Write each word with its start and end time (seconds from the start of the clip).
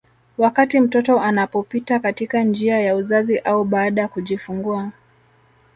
Wakati 0.37 0.79
mtoto 0.79 1.19
anapopita 1.19 1.99
katika 1.99 2.43
njia 2.43 2.79
ya 2.79 2.95
uzazi 2.95 3.39
au 3.39 3.63
baada 3.63 4.07
kujifungua 4.07 4.91